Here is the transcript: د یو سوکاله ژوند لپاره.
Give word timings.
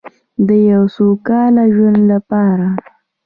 د 0.47 0.49
یو 0.71 0.83
سوکاله 0.95 1.63
ژوند 1.75 1.99
لپاره. 2.11 2.67